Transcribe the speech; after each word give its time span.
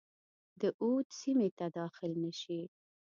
د 0.61 0.63
اود 0.83 1.07
سیمي 1.19 1.49
ته 1.57 1.65
داخل 1.79 2.11
نه 2.23 2.31
شي. 2.41 2.61